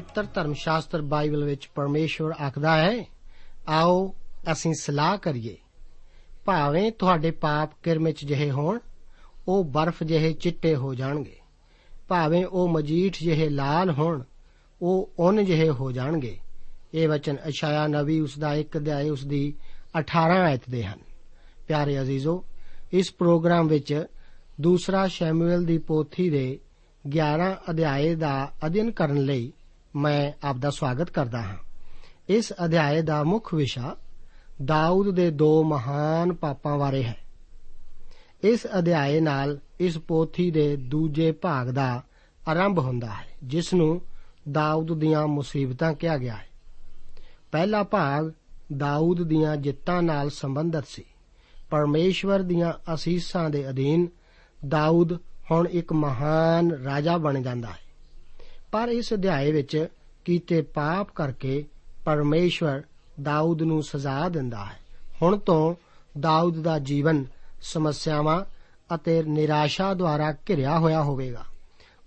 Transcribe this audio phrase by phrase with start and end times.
[0.00, 3.04] ਪਵਿੱਤਰ ਧਰਮ ਸ਼ਾਸਤਰ ਬਾਈਬਲ ਵਿੱਚ ਪਰਮੇਸ਼ਵਰ ਆਖਦਾ ਹੈ,
[3.68, 4.14] ਆਓ,
[4.52, 5.56] ਅਸੀਂ ਸਲਾਹ ਕਰੀਏ।
[6.44, 8.78] ਭਾਵੇਂ ਤੁਹਾਡੇ ਪਾਪ ਕਿਰਮਿਚ ਜਿਹੇ ਹੋਣ,
[9.48, 11.36] ਉਹ ਬਰਫ਼ ਜਿਹੇ ਚਿੱਟੇ ਹੋ ਜਾਣਗੇ।
[12.08, 14.22] ਭਾਵੇਂ ਉਹ ਮਜੀਠ ਜਿਹੇ ਲਾਲ ਹੋਣ,
[14.82, 16.38] ਉਹ ਉਨ ਜਿਹੇ ਹੋ ਜਾਣਗੇ।
[16.94, 19.54] ਇਹ ਵਚਨ ਅਸ਼ਾਇਆ ਨਵੀ ਉਸ ਦਾ ਇੱਕ ਅਧਿਆਇ ਉਸ ਦੀ
[19.98, 20.98] 18 ਆਇਤ ਦੇ ਹਨ।
[21.68, 22.44] ਪਿਆਰੇ ਅਜ਼ੀਜ਼ੋ,
[22.92, 24.04] ਇਸ ਪ੍ਰੋਗਰਾਮ ਵਿੱਚ
[24.60, 26.58] ਦੂਸਰਾ ਸ਼ੈਮੂਅਲ ਦੀ ਪੋਥੀ ਦੇ
[27.08, 29.52] 11 ਅਧਿਆਏ ਦਾ ਅਧਿਐਨ ਕਰਨ ਲਈ
[29.96, 31.56] ਮੈਂ ਆਪ ਦਾ ਸਵਾਗਤ ਕਰਦਾ ਹਾਂ।
[32.28, 33.96] ਇਸ ਅਧਿਆਏ ਦਾ ਮੁੱਖ ਵਿਸ਼ਾ
[34.64, 37.18] ਦਾਊਦ ਦੇ ਦੋ ਮਹਾਨ ਪਾਪਾਂ ਬਾਰੇ ਹੈ।
[38.42, 42.02] ਇਸ ਅਧਿਆਏ ਨਾਲ ਇਸ ਪੋਥੀ ਦੇ ਦੂਜੇ ਭਾਗ ਦਾ
[42.48, 44.00] ਆਰੰਭ ਹੁੰਦਾ ਹੈ, ਜਿਸ ਨੂੰ
[44.52, 46.48] ਦਾਊਦ ਦੀਆਂ ਮੁਸੀਬਤਾਂ ਕਿਹਾ ਗਿਆ ਹੈ।
[47.52, 48.32] ਪਹਿਲਾ ਭਾਗ
[48.76, 51.04] ਦਾਊਦ ਦੀਆਂ ਜਿੱਤਾਂ ਨਾਲ ਸੰਬੰਧਿਤ ਸੀ।
[51.70, 54.08] ਪਰਮੇਸ਼ਵਰ ਦੀਆਂ ਅਸੀਸਾਂ ਦੇ ਅਧੀਨ
[54.68, 55.12] ਦਾਊਦ
[55.50, 57.87] ਹੁਣ ਇੱਕ ਮਹਾਨ ਰਾਜਾ ਬਣ ਜਾਂਦਾ ਹੈ।
[58.72, 59.86] ਪਰ ਇਸ ਅਧਿਆਏ ਵਿੱਚ
[60.24, 61.64] ਕੀਤੇ ਪਾਪ ਕਰਕੇ
[62.04, 62.82] ਪਰਮੇਸ਼ਵਰ
[63.22, 64.78] ਦਾਊਦ ਨੂੰ ਸਜ਼ਾ ਦਿੰਦਾ ਹੈ।
[65.22, 65.74] ਹੁਣ ਤੋਂ
[66.20, 67.24] ਦਾਊਦ ਦਾ ਜੀਵਨ
[67.62, 68.44] ਸਮੱਸਿਆਵਾਂ
[68.94, 71.44] ਅਤੇ ਨਿਰਾਸ਼ਾ ਦੁਆਰਾ ਘਿਰਿਆ ਹੋਇਆ ਹੋਵੇਗਾ।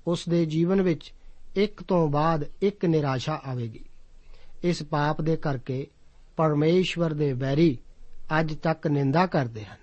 [0.08, 1.14] ਉਸ ਦੇ ਜੀਵਨ ਵਿੱਚ
[1.56, 3.86] ਇੱਕ ਤੋਂ ਬਾਅਦ ਇੱਕ ਨਿਰਾਸ਼ਾ ਆਵੇਗੀ।
[4.64, 5.88] ਇਸ ਪਾਪ ਦੇ ਕਰਕੇ
[6.38, 7.78] ਪਰਮੇਸ਼ਵਰ ਦੇ ਵੈਰੀ
[8.40, 9.78] ਅੱਜ ਤੱਕ ਨਿੰਦਾ ਕਰਦੇ ਹਨ।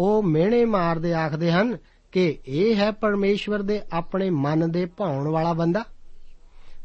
[0.00, 1.76] ਉਹ ਮਿਹਣੇ ਮਾਰਦੇ ਆਖਦੇ ਹਨ
[2.12, 5.84] ਕਿ ਇਹ ਹੈ ਪਰਮੇਸ਼ਵਰ ਦੇ ਆਪਣੇ ਮਨ ਦੇ ਭਾਉਣ ਵਾਲਾ ਬੰਦਾ।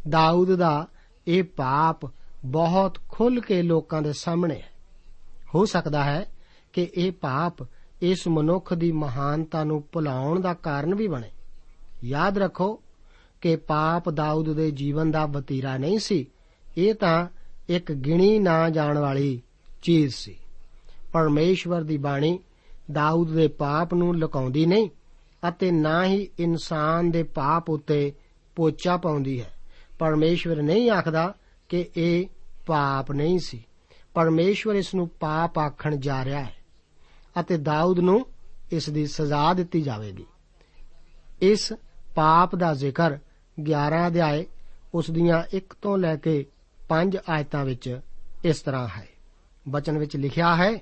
[0.10, 0.88] ਦਾਊਦ ਦਾ
[1.28, 2.12] ਇਹ ਪਾਪ
[2.46, 4.72] ਬਹੁਤ ਖੁੱਲ ਕੇ ਲੋਕਾਂ ਦੇ ਸਾਹਮਣੇ ਹੈ।
[5.56, 6.26] ਹੋ ਸਕਦਾ ਹੈ
[6.74, 7.54] ਕਿ ਇਹ ਪਾਪ
[8.02, 11.30] ਇਸ ਮਨੁੱਖ ਦੀ ਮਹਾਨਤਾ ਨੂੰ ਭੁਲਾਉਣ ਦਾ ਕਾਰਨ ਵੀ ਬਣੇ।
[12.04, 12.82] ਯਾਦ ਰੱਖੋ
[13.42, 16.28] ਕਿ ਪਾਪ ਦਾਊਦ ਦੇ ਜੀਵਨ ਦਾ ਵਤੀਰਾ ਨਹੀਂ ਸੀ।
[16.78, 17.28] ਇਹ ਤਾਂ
[17.70, 19.42] ਇੱਕ ਗਿਣੀ ਨਾ ਜਾਣ ਵਾਲੀ
[19.82, 20.38] ਚੀਜ਼ ਸੀ।
[21.14, 22.40] ਪਰਮੇਸ਼ਵਰ ਦੀ ਬਾਣੀ
[22.92, 24.90] ਦਾਊਦ ਦੇ ਪਾਪ ਨੂੰ ਲੁਕਾਉਂਦੀ ਨਹੀਂ
[25.48, 28.14] ਅਤੇ ਨਾ ਹੀ ਇਨਸਾਨ ਦੇ ਪਾਪ ਉੱਤੇ
[28.56, 29.54] ਪੋਚਾ ਪਾਉਂਦੀ ਹੈ।
[30.00, 31.36] ਪਰਮੇਸ਼ਵਰ ਨਹੀਂ ਆਖਦਾ
[31.70, 32.26] ਕਿ ਇਹ
[32.66, 33.66] ਪਾਪ ਨਹੀਂ ਸੀ।
[34.14, 36.56] ਪਰਮੇਸ਼ਵਰ ਇਸ ਨੂੰ ਪਾਪ ਆਖਣ ਜਾ ਰਿਹਾ ਹੈ
[37.40, 38.26] ਅਤੇ ਦਾਊਦ ਨੂੰ
[38.72, 40.26] ਇਸ ਦੀ ਸਜ਼ਾ ਦਿੱਤੀ ਜਾਵੇਗੀ।
[41.42, 41.74] ਇਸ
[42.16, 43.18] ਪਾਪ ਦਾ ਜ਼ਿਕਰ
[43.60, 44.46] 11 ਅਧਿਆਏ
[44.94, 46.46] ਉਸ ਦੀਆਂ 1 ਤੋਂ ਲੈ ਕੇ
[46.90, 48.00] 5 ਆਇਤਾਂ ਵਿੱਚ
[48.46, 49.08] ਇਸ ਤਰ੍ਹਾਂ ਹੈ।
[49.68, 50.80] ਬਚਨ ਵਿੱਚ ਲਿਖਿਆ ਹੈ,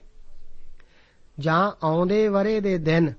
[1.39, 3.13] ਜਾਂ ਆਉਂਦੇ ਵਰੇ ਦੇ ਦਿਨ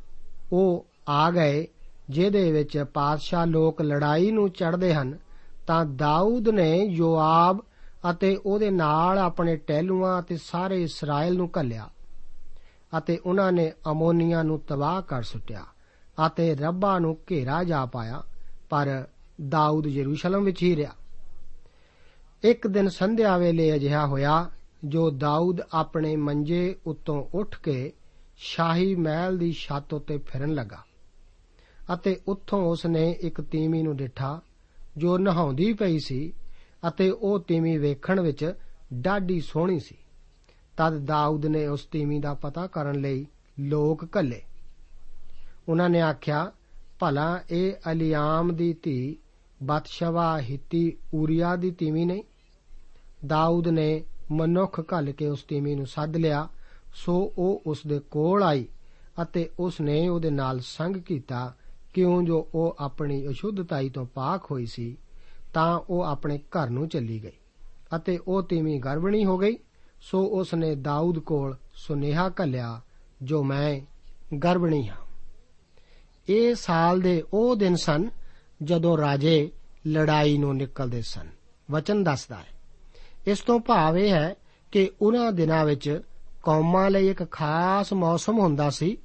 [0.53, 1.67] ਉਹ ਆ ਗਏ,
[2.11, 5.19] ਜਿਹਦੇ ਵਿੱਚ ਪਾਤਸ਼ਾਹ ਲੋਕ ਲੜਾਈ ਨੂੰ ਚੜਦੇ ਹਨ
[5.67, 7.63] ਤਾਂ ਦਾਊਦ ਨੇ ਯੋਆਬ
[8.11, 11.91] ਅਤੇ ਉਹਦੇ ਨਾਲ ਆਪਣੇ ਟਹਿਲੂਆਂ ਅਤੇ ਸਾਰੇ ਇਸਰਾਇਲ ਨੂੰ ਘੱਲਿਆ
[12.99, 15.65] ਅਤੇ ਉਹਨਾਂ ਨੇ ਅਮੋਨੀਆਂ ਨੂੰ ਤਬਾਹ ਕਰ ਸੁੱਟਿਆ
[16.27, 18.23] ਅਤੇ ਰੱਬਾ ਨੂੰ ਘੇਰਾ ਜਾ ਪਾਇਆ,
[18.71, 19.07] ਪਰ
[19.49, 20.93] ਦਾਊਦ ਯਰੂਸ਼ਲਮ ਵਿੱਚ ਹੀ ਰਿਹਾ।
[22.43, 24.51] ਇੱਕ ਦਿਨ ਸੰਧਿਆ ਵੇਲੇ ਅਜਿਹਾ ਹੋਇਆ,
[24.85, 27.93] ਜੋ ਦਾਊਦ ਆਪਣੇ ਮੰਜੇ ਉੱਤੋਂ ਉੱਠ ਕੇ
[28.37, 30.83] ਸ਼ਾਹੀ ਮਹਿਲ ਦੀ ਛੱਤ ਉੱਤੇ ਫਿਰਨ ਲੱਗਾ
[31.95, 34.41] ਅਤੇ ਉੱਥੋਂ ਉਸ ਨੇ ਇੱਕ ਤੀਮੀ ਨੂੰ ਡਿਠਾ
[34.97, 36.33] ਜੋ ਨਹਾਉਂਦੀ ਪਈ ਸੀ
[36.89, 38.55] ਅਤੇ ਉਹ ਤੀਮੀ ਵੇਖਣ ਵਿੱਚ
[38.95, 39.97] ਡਾਢੀ ਸੋਹਣੀ ਸੀ।
[40.77, 43.27] ਤਦ ਦਾਊਦ ਨੇ ਉਸ ਤੀਮੀ ਦਾ ਪਤਾ ਕਰਨ ਲਈ
[43.61, 44.43] ਲੋਕ ਘੱਲੇ।
[45.69, 46.53] ਉਹਨਾਂ ਨੇ ਆਖਿਆ,
[46.99, 49.17] ਭਲਾ ਇਹ ਅਲੀਆਮ ਦੀ ਧੀ
[49.63, 52.23] ਬਤਸ਼ਵਾ ਹਿੱਤੀ ਊਰੀਆ ਦੀ ਤੀਮੀ ਨਹੀਂ?
[53.27, 56.49] ਦਾਊਦ ਨੇ ਮਨੁੱਖ ਘੱਲ ਕੇ ਉਸ ਤੀਮੀ ਨੂੰ ਸੱਦ ਲਿਆ।
[56.95, 58.69] ਸੋ ਉਹ ਉਸ ਦੇ ਕੋਲ ਆਈ
[59.23, 61.55] ਅਤੇ ਉਸ ਨੇ ਉਹਦੇ ਨਾਲ ਸੰਗ ਕੀਤਾ
[61.93, 64.97] ਕਿਉਂ ਜੋ ਉਹ ਆਪਣੀ ਅਸ਼ੁੱਧਤਾਈ ਤੋਂ ਪਾਕ ਹੋਈ ਸੀ,
[65.55, 67.39] ਤਾਂ ਉਹ ਆਪਣੇ ਘਰ ਨੂੰ ਚੱਲੀ ਗਈ
[67.97, 69.57] ਅਤੇ ਉਹ ਤੀਵੀਂ ਗਰਭਣੀ ਹੋ ਗਈ।
[70.01, 72.81] ਸੋ ਉਸ ਨੇ ਦਾਊਦ ਕੋਲ ਸੁਨੇਹਾ ਘੱਲਿਆ,
[73.23, 73.81] ਜੋ ਮੈਂ
[74.37, 74.97] ਗਰਭਣੀ ਹਾਂ।
[76.29, 78.11] ਇਹ ਸਾਲ ਦੇ ਉਹ ਦਿਨ ਸਨ
[78.63, 79.51] ਜਦੋਂ ਰਾਜੇ
[79.87, 81.29] ਲੜਾਈ ਨੂੰ ਨਿਕਲਦੇ ਸਨ।
[81.71, 82.47] ਵਚਨ ਦੱਸਦਾ ਹੈ,
[83.27, 84.35] ਇਸ ਤੋਂ ਭਾਵ ਇਹ ਹੈ
[84.73, 86.01] ਕਿ ਉਹਨਾਂ ਦਿਨਾਂ ਵਿੱਚ
[86.43, 88.97] ਕੌਮਾਂ ਲਈ ਇੱਕ ਖਾਸ ਮੌਸਮ ਹੁੰਦਾ ਸੀ,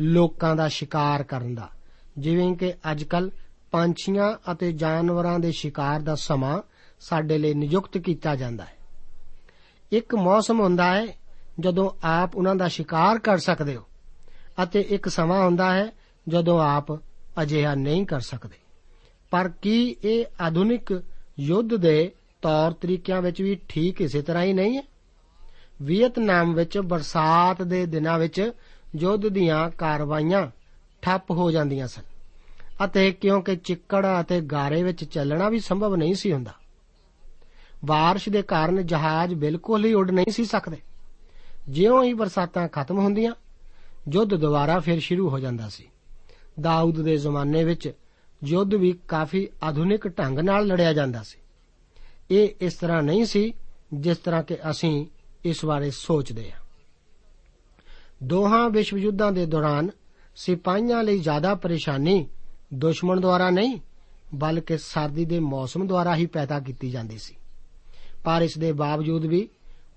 [0.00, 1.70] ਲੋਕਾਂ ਦਾ ਸ਼ਿਕਾਰ ਕਰਨ ਦਾ।
[2.18, 3.30] ਜਿਵੇਂ ਕਿ ਅੱਜਕੱਲ
[3.70, 6.62] ਪੰਛੀਆਂ ਅਤੇ ਜਾਨਵਰਾਂ ਦੇ ਸ਼ਿਕਾਰ ਦਾ ਸਮਾਂ
[7.00, 8.76] ਸਾਡੇ ਲਈ ਨਿਯੁਕਤ ਕੀਤਾ ਜਾਂਦਾ ਹੈ।
[9.92, 11.06] ਇੱਕ ਮੌਸਮ ਹੁੰਦਾ ਹੈ
[11.60, 13.82] ਜਦੋਂ ਆਪ ਉਹਨਾਂ ਦਾ ਸ਼ਿਕਾਰ ਕਰ ਸਕਦੇ ਹੋ
[14.62, 15.92] ਅਤੇ ਇੱਕ ਸਮਾਂ ਹੁੰਦਾ ਹੈ
[16.28, 16.92] ਜਦੋਂ ਆਪ
[17.42, 18.56] ਅਜਿਹਾ ਨਹੀਂ ਕਰ ਸਕਦੇ।
[19.30, 21.02] ਪਰ ਕੀ ਇਹ ਆਧੁਨਿਕ
[21.40, 24.82] ਯੁੱਧ ਦੇ ਤੌਰ ਤਰੀਕਿਆਂ ਵਿੱਚ ਵੀ ਠੀਕ ਇਸੇ ਤਰ੍ਹਾਂ ਹੀ ਨਹੀਂ ਹੈ?
[25.82, 28.50] ਵੀਅਤਨਾਮ ਵਿੱਚ ਬਰਸਾਤ ਦੇ ਦਿਨਾਂ ਵਿੱਚ
[28.96, 30.46] ਯੁੱਧ ਦੀਆਂ ਕਾਰਵਾਈਆਂ
[31.02, 32.02] ਠੱਪ ਹੋ ਜਾਂਦੀਆਂ ਸਨ।
[32.84, 36.52] ਅਤੇ ਕਿਉਂਕਿ ਚਿੱਕੜ ਅਤੇ ਗਾਰੇ ਵਿੱਚ ਚੱਲਣਾ ਵੀ ਸੰਭਵ ਨਹੀਂ ਸੀ ਹੁੰਦਾ।
[37.84, 40.76] ਬਾਰਿਸ਼ ਦੇ ਕਾਰਨ ਜਹਾਜ਼ ਬਿਲਕੁਲ ਹੀ ਉੱਡ ਨਹੀਂ ਸੀ ਸਕਦੇ।
[41.68, 43.34] ਜਿਉਂ ਹੀ ਬਰਸਾਤਾਂ ਖਤਮ ਹੁੰਦੀਆਂ,
[44.12, 45.88] ਯੁੱਧ ਦੁਬਾਰਾ ਫਿਰ ਸ਼ੁਰੂ ਹੋ ਜਾਂਦਾ ਸੀ।
[46.60, 47.92] ਦਾਊਦ ਦੇ ਜ਼ਮਾਨੇ ਵਿੱਚ
[48.44, 51.38] ਯੁੱਧ ਵੀ ਕਾਫੀ ਆਧੁਨਿਕ ਢੰਗ ਨਾਲ ਲੜਿਆ ਜਾਂਦਾ ਸੀ।
[52.30, 53.54] ਇਹ ਇਸ ਤਰ੍ਹਾਂ ਨਹੀਂ ਸੀ
[53.94, 55.06] ਜਿਸ ਤਰ੍ਹਾਂ ਕਿ ਅਸੀਂ
[55.44, 56.58] ਇਸ ਬਾਰੇ ਸੋਚਦੇ ਹਾਂ।
[58.22, 59.90] ਦੋਹਾਂ ਵਿਸ਼ਵ ਯੁੱਧਾਂ ਦੇ ਦੌਰਾਨ
[60.36, 62.28] ਸਿਪਾਹੀਆਂ ਲਈ ਜ਼ਿਆਦਾ ਪਰੇਸ਼ਾਨੀ
[62.74, 63.80] ਦੁਸ਼ਮਣ ਦੁਆਰਾ ਨਹੀਂ,
[64.34, 67.34] ਬਲਕਿ ਸਰਦੀ ਦੇ ਮੌਸਮ ਦੁਆਰਾ ਹੀ ਪੈਦਾ ਕੀਤੀ ਜਾਂਦੀ ਸੀ।
[68.24, 69.48] ਪਰ ਇਸ ਦੇ ਬਾਵਜੂਦ ਵੀ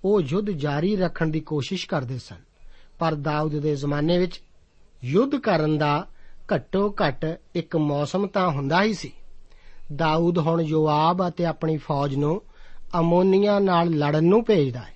[0.06, 2.36] ਉਹ ਯੁੱਧ ਜਾਰੀ ਰੱਖਣ ਦੀ ਕੋਸ਼ਿਸ਼ ਕਰਦੇ ਸਨ।
[3.00, 4.42] ਪਰ ਦਾਊਦ ਦੇ ਜ਼ਮਾਨੇ ਵਿੱਚ
[5.04, 6.08] ਯੁੱਧ ਕਰਨ ਦਾ
[6.56, 9.12] ਘੱਟੋ ਘੱਟ ਇੱਕ ਮੌਸਮ ਤਾਂ ਹੁੰਦਾ ਹੀ ਸੀ।
[9.96, 12.42] ਦਾਊਦ ਹੁਣ ਯੋਆਬ ਅਤੇ ਆਪਣੀ ਫੌਜ ਨੂੰ
[13.00, 14.94] ਅਮੋਨੀਆ ਨਾਲ ਲੜਨ ਨੂੰ ਭੇਜਦਾ ਹੈ।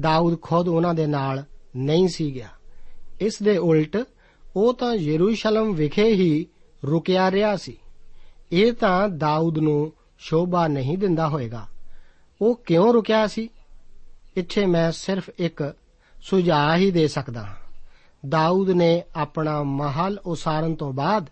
[0.00, 1.44] ਦਾਊਦ ਖੁਦ ਉਹਨਾਂ ਦੇ ਨਾਲ
[1.76, 2.48] ਨਹੀਂ ਸੀ ਗਿਆ।
[3.20, 3.96] ਇਸ ਦੇ ਉਲਟ
[4.56, 6.46] ਉਹ ਤਾਂ ਯਰੂਸ਼ਲਮ ਵਿਖੇ ਹੀ
[6.84, 7.76] ਰੁਕਿਆ ਰਿਹਾ ਸੀ।
[8.52, 11.66] ਇਹ ਤਾਂ ਦਾਊਦ ਨੂੰ ਸ਼ੋਭਾ ਨਹੀਂ ਦਿੰਦਾ ਹੋਵੇਗਾ
[12.42, 13.48] ਉਹ ਕਿਉਂ ਰੁਕਿਆ ਸੀ?
[14.36, 15.74] ਇੱਥੇ ਮੈਂ ਸਿਰਫ ਇੱਕ
[16.22, 17.54] ਸੁਝਾਅ ਹੀ ਦੇ ਸਕਦਾ ਹਾਂ।
[18.28, 21.26] ਦਾਊਦ ਨੇ ਆਪਣਾ ਮਹਲ ਉਸਾਰਨ ਤੋਂ ਬਾਅਦ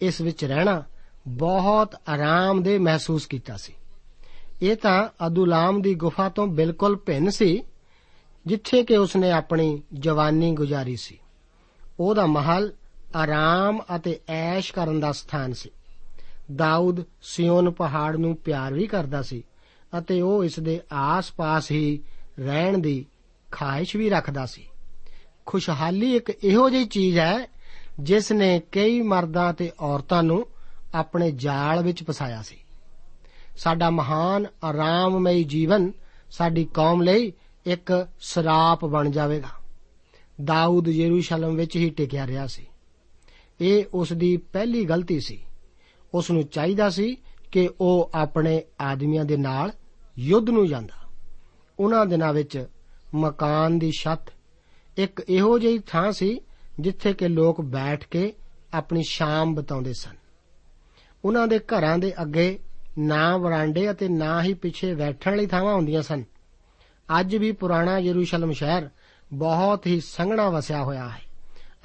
[0.00, 0.82] ਇਸ ਵਿੱਚ ਰਹਿਣਾ
[1.28, 3.72] ਬਹੁਤ ਆਰਾਮਦੇ ਮਹਿਸੂਸ ਕੀਤਾ ਸੀ।
[4.62, 7.62] ਇਹ ਤਾਂ ਅਦੁਲਾਮ ਦੀ ਗੁਫਾ ਤੋਂ ਬਿਲਕੁਲ ਭਿੰਨ ਸੀ,
[8.46, 11.18] ਜਿੱਥੇ ਕਿ ਉਸਨੇ ਆਪਣੀ ਜਵਾਨੀ ਗੁਜ਼ਾਰੀ ਸੀ।
[12.00, 12.72] ਉਹਦਾ ਮਹਲ
[13.16, 15.70] ਆਰਾਮ ਅਤੇ ਐਸ਼ ਕਰਨ ਦਾ ਸਥਾਨ ਸੀ।
[16.56, 19.44] ਦਾਊਦ ਸਿਯੋਨ ਪਹਾੜ ਨੂੰ ਪਿਆਰ ਵੀ ਕਰਦਾ ਸੀ
[19.98, 22.02] ਅਤੇ ਉਹ ਇਸ ਦੇ ਆਸ-ਪਾਸ ਹੀ
[22.40, 23.06] ਰਹਿਣ ਦੀ
[23.52, 24.68] ਖਾਹਿਸ਼ ਵੀ ਰੱਖਦਾ ਸੀ।
[25.46, 27.46] ਖੁਸ਼ਹਾਲੀ ਇੱਕ ਇਹੋ ਜਿਹੀ ਚੀਜ਼ ਹੈ
[28.00, 30.46] ਜਿਸ ਨੇ ਕਈ ਮਰਦਾਂ ਤੇ ਔਰਤਾਂ ਨੂੰ
[30.94, 32.56] ਆਪਣੇ ਜਾਲ ਵਿੱਚ ਫਸਾਇਆ ਸੀ।
[33.56, 35.92] ਸਾਡਾ ਮਹਾਨ ਆਰਾਮਮਈ ਜੀਵਨ
[36.30, 37.32] ਸਾਡੀ ਕੌਮ ਲਈ
[37.66, 39.48] ਇੱਕ ਸਰਾਪ ਬਣ ਜਾਵੇਗਾ।
[40.44, 42.66] ਦਾਊਦ ਯਰੂਸ਼ਲਮ ਵਿੱਚ ਹੀ ਟਿਕਿਆ ਰਿਹਾ ਸੀ।
[43.60, 45.44] ਇਹ ਉਸ ਦੀ ਪਹਿਲੀ ਗਲਤੀ ਸੀ।
[46.14, 47.16] ਉਸ ਨੂੰ ਚਾਹੀਦਾ ਸੀ
[47.52, 49.72] ਕਿ ਉਹ ਆਪਣੇ ਆਦਮੀਆਂ ਦੇ ਨਾਲ
[50.18, 51.08] ਯੁੱਧ ਨੂੰ ਜਾਂਦਾ।
[51.78, 52.66] ਉਹਨਾਂ ਦਿਨਾਂ ਵਿੱਚ
[53.14, 54.32] ਮਕਾਨ ਦੀ ਛੱਤ
[54.96, 56.40] ਇੱਕ ਇਹੋ ਜਿਹੀ ਥਾਂ ਸੀ
[56.80, 58.32] ਜਿੱਥੇ ਕਿ ਲੋਕ ਬੈਠ ਕੇ
[58.74, 60.16] ਆਪਣੀ ਸ਼ਾਮ ਬਿਤਾਉਂਦੇ ਸਨ।
[61.24, 62.58] ਉਹਨਾਂ ਦੇ ਘਰਾਂ ਦੇ ਅੱਗੇ
[62.98, 66.24] ਨਾ ਵਰਾਂਡੇ ਅਤੇ ਨਾ ਹੀ ਪਿੱਛੇ ਬੈਠਣ ਲਈ ਥਾਵਾਂ ਹੁੰਦੀਆਂ ਸਨ।
[67.20, 68.88] ਅੱਜ ਵੀ ਪੁਰਾਣਾ ਯਰੂਸ਼ਲਮ ਸ਼ਹਿਰ
[69.32, 71.20] ਬਹੁਤ ਹੀ ਸੰਘਣਾ ਵਸਿਆ ਹੋਇਆ ਹੈ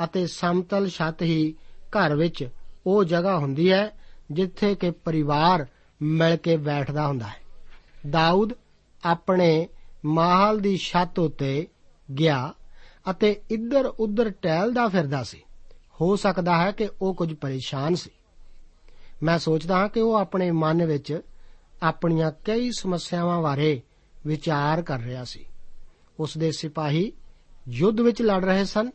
[0.04, 1.56] ਅਤੇ ਸਮਤਲ ਛੱਤ ਹੀ
[1.88, 2.50] ਘਰ ਵਿੱਚ
[2.88, 3.92] ਉਹ ਜਗ੍ਹਾ ਹੁੰਦੀ ਹੈ
[4.32, 5.66] ਜਿੱਥੇ ਕਿ ਪਰਿਵਾਰ
[6.02, 7.42] ਮਿਲ ਕੇ ਬੈਠਦਾ ਹੁੰਦਾ ਹੈ।
[8.10, 8.54] ਦਾਊਦ
[9.06, 9.68] ਆਪਣੇ
[10.06, 11.68] ਮਹਲ ਦੀ ਛੱਤ ਉੱਤੇ
[12.20, 12.54] ਗਿਆ
[13.10, 15.42] ਅਤੇ ਇੱਧਰ ਉੱਧਰ ਟਹਿਲਦਾ ਫਿਰਦਾ ਸੀ।
[16.02, 18.10] ਹੋ ਸਕਦਾ ਹੈ ਕਿ ਉਹ ਕੁਝ ਪਰੇਸ਼ਾਨ ਸੀ।
[19.24, 21.22] ਮੈਂ ਸੋਚਦਾ ਹਾਂ ਕਿ ਉਹ ਆਪਣੇ ਮਨ ਵਿੱਚ
[21.84, 23.82] ਆਪਣੀਆਂ ਕਈ ਸਮੱਸਿਆਵਾਂ ਬਾਰੇ
[24.28, 25.46] ਵਿਚਾਰ ਕਰ ਰਿਹਾ ਸੀ।
[26.20, 27.14] ਉਸ ਦੇ ਸਿਪਾਹੀ
[27.70, 28.92] ਯੁੱਧ ਵਿੱਚ ਲੜ ਰਹੇ ਸਨ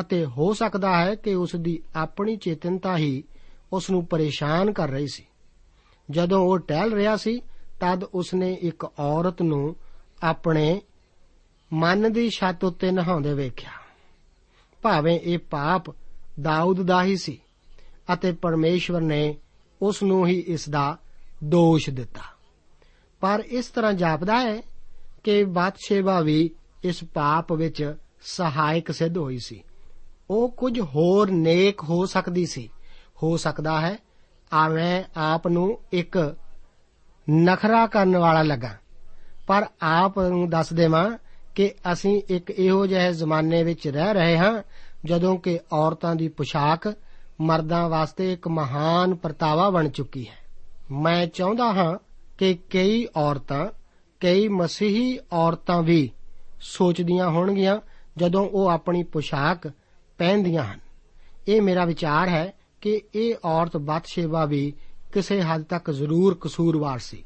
[0.00, 3.24] ਅਤੇ ਹੋ ਸਕਦਾ ਹੈ ਕਿ ਉਸ ਦੀ ਆਪਣੀ ਚੇਤਨਤਾ ਹੀ
[3.72, 5.26] ਉਸ ਨੂੰ ਪਰੇਸ਼ਾਨ ਕਰ ਰਹੀ ਸੀ।
[6.10, 7.40] ਜਦੋਂ ਉਹ ਟਹਿਲ ਰਿਹਾ ਸੀ,
[7.80, 9.76] ਤਦ ਉਸਨੇ ਇੱਕ ਔਰਤ ਨੂੰ
[10.22, 10.82] ਆਪਣੇ
[11.72, 13.70] ਮਨ ਦੀ ਛੱਤ ਉੱਤੇ ਨਹਾਉਂਦੇ ਵੇਖਿਆ।
[14.82, 15.82] ਭਾਵੇਂ ਇਹ ਪਾਪ
[16.40, 17.40] ਦਾਊਦ ਦਾ ਹੀ ਸੀ
[18.12, 19.36] ਅਤੇ ਪਰਮੇਸ਼ਵਰ ਨੇ
[19.82, 20.98] ਉਸ ਨੂੰ ਹੀ ਇਸ ਦਾ
[21.44, 22.20] ਦੋਸ਼ ਦਿੱਤਾ।
[23.20, 24.62] ਪਰ ਇਸ ਤਰ੍ਹਾਂ ਜਾਪਦਾ ਹੈ
[25.24, 26.50] ਕਿ ਬਾਤਸ਼ੇਬਾ ਵੀ
[26.84, 29.62] ਇਸ ਪਾਪ ਵਿੱਚ ਸਹਾਇਕ ਸਿੱਧ ਹੋਈ ਸੀ।
[30.30, 32.68] ਉਹ ਕੁਝ ਹੋਰ ਨੇਕ ਹੋ ਸਕਦੀ ਸੀ।
[33.22, 33.98] ਹੋ ਸਕਦਾ ਹੈ,
[34.52, 36.36] ਆ ਮੈਂ ਆਪ ਨੂੰ ਇੱਕ
[37.30, 38.76] ਨਖਰਾ ਕਰਨ ਵਾਲਾ ਲੱਗਾ।
[39.46, 41.18] ਪਰ ਆਪ ਨੂੰ ਦੱਸ ਦੇਵਾਂ
[41.54, 44.62] ਕਿ ਅਸੀਂ ਇੱਕ ਇਹੋ ਜਿਹੇ ਜ਼ਮਾਨੇ ਵਿੱਚ ਰਹਿ ਰਹੇ ਹਾਂ,
[45.04, 46.94] ਜਦੋਂ ਕਿ ਔਰਤਾਂ ਦੀ ਪੋਸ਼ਾਕ
[47.40, 51.98] ਮਰਦਾਂ ਵਾਸਤੇ ਇੱਕ ਮਹਾਨ ਪਰਤਾਵਾ ਬਣ ਚੁੱਕੀ ਹੈ। ਮੈਂ ਚਾਹੁੰਦਾ ਹਾਂ
[52.38, 53.66] ਕਿ ਕਈ ਔਰਤਾਂ,
[54.20, 56.12] ਕਈ ਮਸੀਹੀ ਔਰਤਾਂ ਵੀ
[56.60, 57.80] ਸੋਚਦੀਆਂ ਹੋਣਗੀਆਂ
[58.16, 59.68] ਜਦੋਂ ਉਹ ਆਪਣੀ ਪੋਸ਼ਾਕ
[60.18, 60.80] ਪਹਿਨਦੀਆਂ ਹਨ।
[61.48, 64.72] ਇਹ ਮੇਰਾ ਵਿਚਾਰ ਹੈ ਕਿ ਇਹ ਔਰਤ ਬਤਸ਼ੇਬਾ ਵੀ
[65.12, 67.24] ਕਿਸੇ ਹੱਦ ਤੱਕ ਜ਼ਰੂਰ ਕਸੂਰਵਾਰ ਸੀ।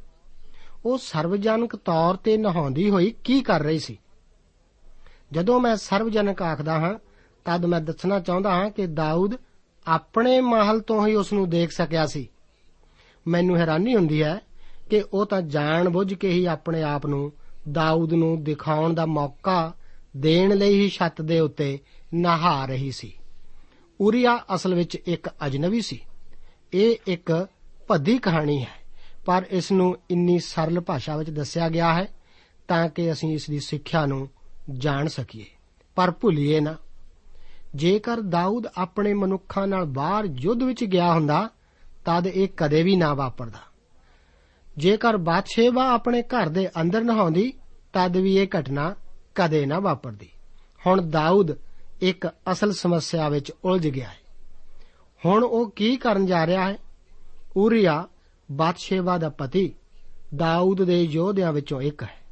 [0.85, 3.99] ਉਹ ਸਰਵਜਨਕ ਤੌਰ ਤੇ ਨਹਾਉਂਦੀ ਹੋਈ ਕੀ ਕਰ ਰਹੀ ਸੀ?
[5.33, 6.95] ਜਦੋਂ ਮੈਂ ਸਰਵਜਨਕ ਆਖਦਾ ਹਾਂ,
[7.45, 9.35] ਤਦ ਮੈਂ ਦੱਸਣਾ ਚਾਹੁੰਦਾ ਹਾਂ ਕਿ ਦਾਊਦ
[9.87, 12.29] ਆਪਣੇ ਮਹਲ ਤੋਂ ਹੀ ਉਸ ਨੂੰ ਦੇਖ ਸਕਿਆ ਸੀ।
[13.29, 14.41] ਮੈਨੂੰ ਹੈਰਾਨੀ ਹੁੰਦੀ ਹੈ
[14.91, 17.33] ਕਿ ਉਹ ਤਾਂ ਜਾਣ ਬੁੱਝ ਕੇ ਹੀ ਆਪਣੇ ਆਪ ਨੂੰ
[17.73, 19.73] ਦਾਊਦ ਨੂੰ ਦਿਖਾਉਣ ਦਾ ਮੌਕਾ
[20.17, 21.79] ਦੇਣ ਲਈ ਹੀ ਛੱਤ ਦੇ ਉੱਤੇ
[22.15, 23.13] ਨਹਾ ਰਹੀ ਸੀ।
[24.01, 26.01] ਉਰੀਆ ਅਸਲ ਵਿੱਚ ਇੱਕ ਅਜਨਬੀ ਸੀ।
[26.73, 27.47] ਇਹ ਇੱਕ
[27.89, 28.85] ਭੱਦੀ ਕਹਾਣੀ ਹੈ,
[29.25, 32.09] ਪਰ ਇਸ ਨੂੰ ਇੰਨੀ ਸਰਲ ਭਾਸ਼ਾ ਵਿੱਚ ਦੱਸਿਆ ਗਿਆ ਹੈ
[32.69, 34.29] ਤਾਂ ਕਿ ਅਸੀਂ ਇਸ ਦੀ ਸਿੱਖਿਆ ਨੂੰ
[34.73, 35.47] ਜਾਣ ਸਕੀਏ।
[35.95, 36.75] ਪਰ ਭੁੱਲੀਏ ਨਾ,
[37.75, 41.51] ਜੇਕਰ ਦਾਊਦ ਆਪਣੇ ਮਨੁੱਖਾਂ ਨਾਲ ਬਾਹਰ ਯੁੱਧ ਵਿੱਚ ਗਿਆ ਹੁੰਦਾ,
[42.05, 43.59] ਤਦ ਇਹ ਕਦੇ ਵੀ ਨਾ ਵਾਪਰਦਾ।
[44.79, 47.53] ਜੇਕਰ ਬਾਦਸ਼ੇਵਾ ਆਪਣੇ ਘਰ ਦੇ ਅੰਦਰ ਨਹਾਉਂਦੀ,
[47.93, 48.95] ਤਦ ਵੀ ਇਹ ਘਟਨਾ
[49.35, 50.29] ਕਦੇ ਨਾ ਵਾਪਰਦੀ।
[50.87, 51.59] ਹੁਣ ਦਾਊਦ
[52.01, 54.17] ਇੱਕ ਅਸਲ ਸਮੱਸਿਆ ਵਿੱਚ ਉਲਝ ਗਿਆ ਹੈ।
[55.27, 56.77] ਹੁਣ ਉਹ ਕੀ ਕਰਨ ਜਾ ਰਿਹਾ ਹੈ?
[57.57, 58.09] ਉਰੀਆ
[58.53, 59.75] ਬਾਦਸ਼ੇਵਾ ਦਾ ਪਤੀ
[60.37, 62.25] ਦਾਊਦ ਦੇ ਯੋਧਿਆਂ ਵਿੱਚੋਂ ਇੱਕ ਹੈ।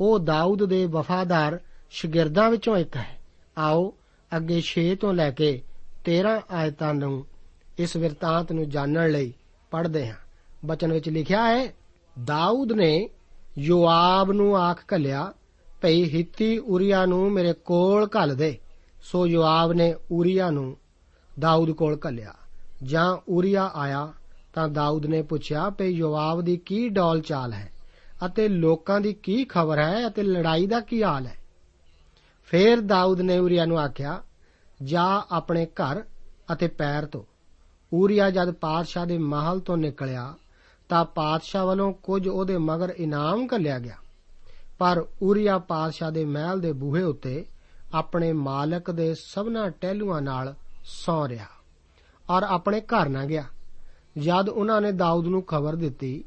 [0.00, 1.60] ਉਹ ਦਾਊਦ ਦੇ ਵਫਾਦਾਰ
[1.90, 3.18] ਸ਼ਾਗਿਰਦਾਂ ਵਿੱਚੋਂ ਇੱਕ ਹੈ।
[3.58, 3.94] ਆਓ
[4.36, 5.62] ਅੱਗੇ 6 ਤੋਂ ਲੈ ਕੇ
[6.04, 7.26] 13 ਆਇਤਾਂ ਨੂੰ
[7.78, 9.34] ਇਸ ਵਿਰਤਾਂਤ ਨੂੰ ਜਾਣਨ ਲਈ
[9.70, 10.16] ਪੜ੍ਹਦੇ ਹਾਂ।
[10.66, 11.74] ਬਚਨ ਵਿੱਚ ਲਿਖਿਆ ਹੈ,
[12.24, 13.08] ਦਾਊਦ ਨੇ
[13.58, 15.32] ਯੋਆਬ ਨੂੰ ਆਖ ਘੱਲਿਆ,
[15.82, 18.58] ਭਈ ਹਿੱਤੀ ਉਰੀਆ ਨੂੰ ਮੇਰੇ ਕੋਲ ਘੱਲ ਦੇ।
[19.02, 20.76] ਸੋ ਯੋਆਬ ਨੇ ਉਰੀਆ ਨੂੰ
[21.38, 22.34] ਦਾਊਦ ਕੋਲ ਘੱਲਿਆ।
[22.82, 24.12] ਜਾਂ ਉਰੀਆ ਆਇਆ,
[24.54, 27.72] ਤਾਂ ਦਾਊਦ ਨੇ ਪੁੱਛਿਆ, ਭਈ ਯੋਆਬ ਦੀ ਕੀ ਡੌਲ ਚਾਲ ਹੈ?
[28.26, 30.06] ਅਤੇ ਲੋਕਾਂ ਦੀ ਕੀ ਖਬਰ ਹੈ?
[30.06, 31.34] ਅਤੇ ਲੜਾਈ ਦਾ ਕੀ ਹਾਲ ਹੈ?
[32.44, 34.22] ਫੇਰ ਦਾਊਦ ਨੇ ਉਰੀਆ ਨੂੰ ਆਖਿਆ,
[34.82, 36.04] ਜਾ ਆਪਣੇ ਘਰ
[36.52, 37.22] ਅਤੇ ਪੈਰ ਤੋਂ
[37.92, 40.34] ਉਰੀਆ ਜਦ ਪਾਤਸ਼ਾਹ ਦੇ ਮਹਲ ਤੋਂ ਨਿਕਲਿਆ
[40.90, 43.96] ਤਾਂ ਪਾਤਸ਼ਾਹ ਵੱਲੋਂ ਕੁਝ ਉਹਦੇ ਮਗਰ ਇਨਾਮ ਘੱਲਿਆ ਗਿਆ।
[44.78, 47.44] ਪਰ ਉਰੀਆ ਪਾਤਸ਼ਾਹ ਦੇ ਮਹਿਲ ਦੇ ਬੂਹੇ ਉੱਤੇ
[47.94, 51.46] ਆਪਣੇ ਮਾਲਕ ਦੇ ਸਭਨਾ ਟਹਿਲੂਆਂ ਨਾਲ ਸੌ ਰਿਹਾ
[52.30, 53.44] ਔਰ ਆਪਣੇ ਘਰ ਨਾ ਗਿਆ।
[54.18, 56.24] ਜਦ ਉਹਨਾਂ ਨੇ ਦਾਊਦ ਨੂੰ ਖਬਰ ਦਿੱਤੀ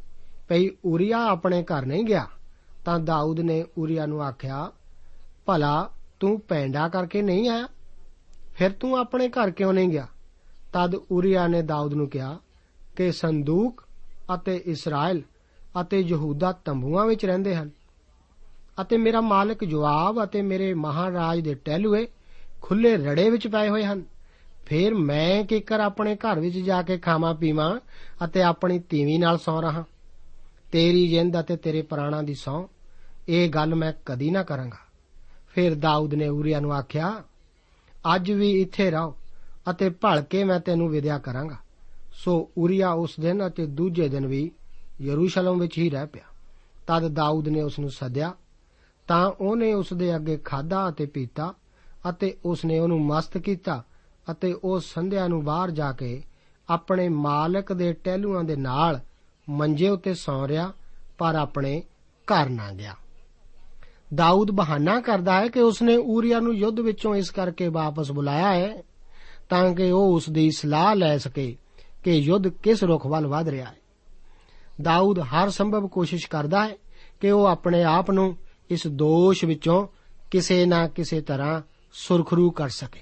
[0.49, 2.27] ਭਈ ਉਰੀਆ ਆਪਣੇ ਘਰ ਨਹੀਂ ਗਿਆ,
[2.85, 4.71] ਤਾਂ ਦਾਊਦ ਨੇ ਉਰੀਆ ਨੂੰ ਆਖਿਆ,
[5.45, 7.67] ਭਲਾ ਤੂੰ ਪੈਂਡਾ ਕਰਕੇ ਨਹੀਂ ਆਇਆ?
[8.55, 10.07] ਫਿਰ ਤੂੰ ਆਪਣੇ ਘਰ ਕਿਉਂ ਨਹੀਂ ਗਿਆ?
[10.73, 12.37] ਤਦ ਉਰੀਆ ਨੇ ਦਾਊਦ ਨੂੰ ਕਿਹਾ
[12.95, 13.82] ਕਿ ਸੰਦੂਕ
[14.35, 15.21] ਅਤੇ ਇਸਰਾਇਲ
[15.81, 17.69] ਅਤੇ ਯਹੂਦਾ ਤੰਬੂਆਂ ਵਿੱਚ ਰਹਿੰਦੇ ਹਨ।
[18.81, 22.07] ਅਤੇ ਮੇਰਾ ਮਾਲਕ ਜਵਾਬ ਅਤੇ ਮੇਰੇ ਮਹਾਰਾਜ ਦੇ ਟਹਿਲੂਏ
[22.61, 24.03] ਖੁੱਲੇ ਰੜੇ ਵਿੱਚ ਪਏ ਹੋਏ ਹਨ।
[24.65, 27.79] ਫਿਰ ਮੈਂ ਕਿਕਰ ਆਪਣੇ ਘਰ ਵਿੱਚ ਜਾ ਕੇ ਖਾਵਾਂ, ਪੀਵਾਂ
[28.25, 29.83] ਅਤੇ ਆਪਣੀ ਤੀਵੀ ਨਾਲ ਸੌ ਰਹਾ।
[30.71, 32.67] ਤੇਰੀ ਜਿੰਦ ਅਤੇ ਤੇਰੇ ਪ੍ਰਾਣਾਂ ਦੀ ਸੌ,
[33.29, 34.77] ਇਹ ਗੱਲ ਮੈਂ ਕਦੀ ਨਾ ਕਰਾਂਗਾ।
[35.49, 37.23] ਫਿਰ ਦਾਊਦ ਨੇ ਉਰੀਆ ਨੂੰ ਆਖਿਆ,
[38.15, 39.15] ਅੱਜ ਵੀ ਇੱਥੇ ਰਹੋ
[39.69, 41.57] ਅਤੇ ਭਲ ਕੇ ਮੈਂ ਤੈਨੂੰ ਵਿਦਿਆ ਕਰਾਂਗਾ।
[42.13, 44.51] ਸੋ ਉਰੀਆ ਉਸ ਦਿਨ ਅਤੇ ਦੂਜੇ ਦਿਨ ਵੀ
[45.01, 46.23] ਯਰੂਸ਼ਲਮ ਵਿੱਚ ਹੀ ਰਹਿ ਪਿਆ।
[46.87, 48.33] ਤਦ ਦਾਊਦ ਨੇ ਉਸ ਨੂੰ ਸੱਦਿਆ।
[49.07, 51.53] ਤਾਂ ਉਹਨੇ ਉਸ ਦੇ ਅੱਗੇ ਖਾਦਾ ਅਤੇ ਪੀਤਾ
[52.09, 53.83] ਅਤੇ ਉਸ ਨੇ ਉਹਨੂੰ ਮਸਤ ਕੀਤਾ
[54.31, 56.23] ਅਤੇ ਉਹ ਸੰਧਿਆ ਨੂੰ ਬਾਹਰ ਜਾ ਕੇ
[56.69, 58.99] ਆਪਣੇ ਮਾਲਕ ਦੇ ਟਹਿਲੂਆਂ ਦੇ ਨਾਲ
[59.49, 60.73] ਮੰਜੇ ਉੱਤੇ ਸੌਂ ਰਿਹਾ,
[61.17, 61.83] ਪਰ ਆਪਣੇ
[62.25, 62.95] ਘਰ ਨਾ ਗਿਆ।
[64.15, 68.83] ਦਾਊਦ ਬਹਾਨਾ ਕਰਦਾ ਹੈ ਕਿ ਉਸਨੇ ਊਰੀਆ ਨੂੰ ਯੁੱਧ ਵਿੱਚੋਂ ਇਸ ਕਰਕੇ ਵਾਪਸ ਬੁਲਾਇਆ ਹੈ
[69.49, 71.57] ਤਾਂ ਕਿ ਉਹ ਉਸ ਦੀ ਸਲਾਹ ਲੈ ਸਕੇ।
[72.03, 73.77] ਕਿ ਯੁੱਧ ਕਿਸ ਰੁਖ ਵੱਲ ਵਧ ਰਿਹਾ ਹੈ?
[74.81, 76.75] ਦਾਊਦ ਹਰ ਸੰਭਵ ਕੋਸ਼ਿਸ਼ ਕਰਦਾ ਹੈ
[77.19, 78.37] ਕਿ ਉਹ ਆਪਣੇ ਆਪ ਨੂੰ
[78.69, 79.87] ਇਸ ਦੋਸ਼ ਵਿੱਚੋਂ
[80.31, 81.61] ਕਿਸੇ ਨਾ ਕਿਸੇ ਤਰ੍ਹਾਂ
[81.93, 82.99] ਸੁਰਖਰੂ ਕਰ ਸਕੇ।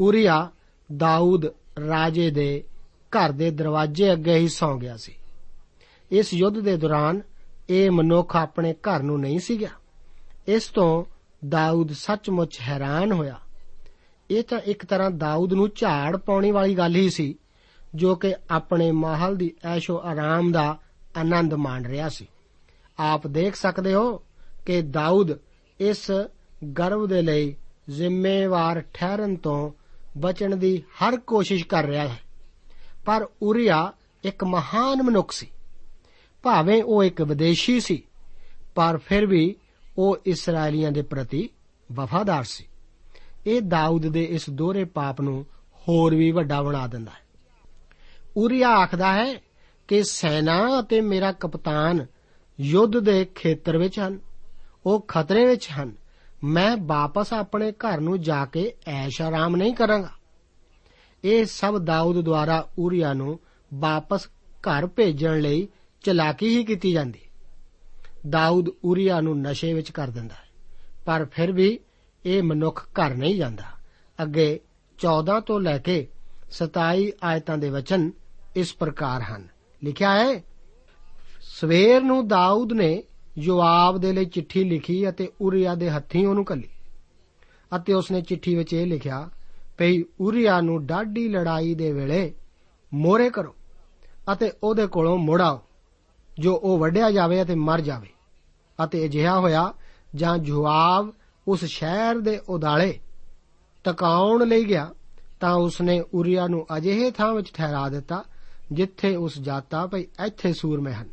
[0.00, 0.50] ਉਰੀਆ
[0.96, 1.46] ਦਾਊਦ
[1.88, 5.14] ਰਾਜੇ ਦੇ ਘਰ ਦੇ ਦਰਵਾਜ਼ੇ ਅੱਗੇ ਹੀ ਸੌਂ ਗਿਆ ਸੀ।
[6.10, 7.20] ਇਸ ਯੁੱਧ ਦੇ ਦੌਰਾਨ
[7.70, 9.70] ਇਹ ਮਨੁੱਖ ਆਪਣੇ ਘਰ ਨੂੰ ਨਹੀਂ ਸੀ ਗਿਆ
[10.48, 11.04] ਇਸ ਤੋਂ
[11.48, 13.40] ਦਾਊਦ ਸੱਚਮੁੱਚ ਹੈਰਾਨ ਹੋਇਆ।
[14.30, 17.34] ਇਹ ਤਾਂ ਇੱਕ ਤਰ੍ਹਾਂ ਦਾਊਦ ਨੂੰ ਝਾੜ ਪਾਉਣੀ ਵਾਲੀ ਗੱਲ ਹੀ ਸੀ
[17.94, 20.78] ਜੋ ਕਿ ਆਪਣੇ ਮਾਹਲ ਦੀ ਐਸ਼ੋ ਆਰਾਮ ਦਾ
[21.16, 22.26] ਆਨੰਦ ਮਾਣ ਰਿਹਾ ਸੀ।
[22.98, 24.22] ਆਪ ਦੇਖ ਸਕਦੇ ਹੋ
[24.66, 25.38] ਕਿ ਦਾਊਦ
[25.80, 26.10] ਇਸ
[26.78, 27.56] ਗਰਵ ਦੇ ਲਈ
[27.90, 29.70] ਜ਼ਿੰਮੇਵਾਰ ਠਹਿਰਨ ਤੋਂ
[30.18, 32.20] ਬਚਣ ਦੀ ਹਰ ਕੋਸ਼ਿਸ਼ ਕਰ ਰਿਹਾ ਹੈ।
[33.06, 33.92] ਪਰ ਉਰੀਆ
[34.24, 35.46] ਇੱਕ ਮਹਾਨ ਮਨੁੱਖ ਸੀ।
[36.42, 38.02] ਭਾਵੇਂ ਉਹ ਇੱਕ ਵਿਦੇਸ਼ੀ ਸੀ,
[38.74, 39.56] ਪਰ ਫਿਰ ਵੀ
[39.98, 41.48] ਉਹ ਇਸرائیਲੀਆਂ ਦੇ ਪ੍ਰਤੀ
[41.92, 42.64] ਵਫਾਦਾਰ ਸੀ।
[43.46, 45.46] ਇਹ ਦਾਊਦ ਦੇ ਇਸ ਦੋਹਰੇ ਪਾਪ ਨੂੰ
[45.88, 47.27] ਹੋਰ ਵੀ ਵੱਡਾ ਬਣਾ ਦਿੰਦਾ ਹੈ।
[48.38, 49.34] ਉਰੀਆ ਆਖਦਾ ਹੈ
[49.88, 52.06] ਕਿ ਸੈਨਾ ਅਤੇ ਮੇਰਾ ਕਪਤਾਨ
[52.60, 54.18] ਯੁੱਧ ਦੇ ਖੇਤਰ ਵਿੱਚ ਹਨ,
[54.86, 55.92] ਉਹ ਖਤਰੇ ਵਿੱਚ ਹਨ।
[56.44, 60.10] ਮੈਂ ਵਾਪਸ ਆਪਣੇ ਘਰ ਨੂੰ ਜਾ ਕੇ ਐਸ਼ ਆਰਾਮ ਨਹੀਂ ਕਰਾਂਗਾ।
[61.24, 63.38] ਇਹ ਸਭ ਦਾਊਦ ਦੁਆਰਾ ਉਰੀਆ ਨੂੰ
[63.74, 64.28] ਵਾਪਸ
[64.60, 65.68] ਘਰ ਭੇਜਣ ਲਈ
[66.02, 67.20] ਚਲਾਕੀ ਹੀ ਕੀਤੀ ਜਾਂਦੀ।
[68.28, 70.48] ਦਾਊਦ ਉਰੀਆ ਨੂੰ ਨਸ਼ੇ ਵਿੱਚ ਕਰ ਦਿੰਦਾ ਹੈ,
[71.04, 71.78] ਪਰ ਫਿਰ ਵੀ
[72.26, 73.64] ਇਹ ਮਨੁੱਖ ਘਰ ਨਹੀਂ ਜਾਂਦਾ।
[74.22, 74.60] ਅੱਗੇ
[74.98, 76.08] 14 ਤੋਂ ਲੈ ਕੇ
[76.50, 78.10] 27 ਆਇਤਾਂ ਦੇ ਵਚਨ
[78.58, 79.48] ਇਸ ਪ੍ਰਕਾਰ ਹਨ।
[79.84, 80.42] ਲਿਖਿਆ ਹੈ,
[81.40, 83.02] ਸਵੇਰ ਨੂੰ ਦਾਊਦ ਨੇ
[83.38, 86.68] ਯੋਆਬ ਦੇ ਲਈ ਚਿੱਠੀ ਲਿਖੀ ਅਤੇ ਉਰੀਆ ਦੇ ਹੱਥੀਂ ਉਹਨੂੰ ਕੱਲੀ।
[87.76, 89.30] ਅਤੇ ਉਸਨੇ ਚਿੱਠੀ ਵਿੱਚ ਇਹ ਲਿਖਿਆ,
[89.78, 92.34] ਭਈ ਉਰੀਆ ਨੂੰ ਡਾਢੀ ਲੜਾਈ ਦੇ ਵੇਲੇ
[92.94, 93.54] ਮੋਰੇ ਕਰੋ
[94.32, 95.60] ਅਤੇ ਉਹਦੇ ਕੋਲੋਂ ਮੁੜਾਓ
[96.38, 98.08] ਜੋ ਉਹ ਵੱਢਿਆ ਜਾਵੇ ਅਤੇ ਮਰ ਜਾਵੇ।
[98.84, 99.72] ਅਤੇ ਅਜਿਹਾ ਹੋਇਆ,
[100.14, 101.12] ਜਾਂ ਜਵਾਬ
[101.48, 103.00] ਉਸ ਸ਼ਹਿਰ ਦੇ ਉਦਾਲੇ
[103.84, 104.90] ਟਿਕਾਉਣ ਲਈ ਗਿਆ,
[105.40, 108.24] ਤਾਂ ਉਸਨੇ ਉਰੀਆ ਨੂੰ ਅਜਿਹੇ ਥਾਂ ਵਿੱਚ ਠਹਿਰਾ ਦਿੱਤਾ
[108.72, 111.08] ਜਿੱਥੇ ਉਸ ਜਾਤਾ ਭਈ ਇੱਥੇ ਸੂਰਮੇ ਹਨ।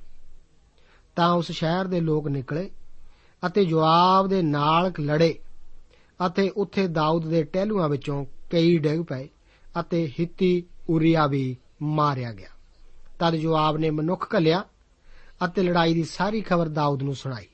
[1.16, 2.70] ਤਾਂ ਉਸ ਸ਼ਹਿਰ ਦੇ ਲੋਕ ਨਿਕਲੇ
[3.46, 5.40] ਅਤੇ ਜਵਾਬ ਦੇ ਨਾਲ ਲੜੇ
[6.26, 9.30] ਅਤੇ ਉੱਥੇ ਦਾਊਦ ਦੇ ਟਹਿਲੂਆਂ ਵਿੱਚੋਂ ਕਈ ਡਿੱਗ ਪਏ
[9.80, 12.50] ਅਤੇ ਹਿੱਤੀ ਉਰੀਆ ਵੀ ਮਾਰਿਆ ਗਿਆ।
[13.20, 14.64] ਤਦ ਜਵਾਬ ਨੇ ਮਨੁੱਖ ਘੱਲਿਆ
[15.46, 17.48] ਅਤੇ ਲੜਾਈ ਦੀ ਸਾਰੀ ਖਬਰ ਦਾਊਦ ਨੂੰ ਸੁਣਾਈ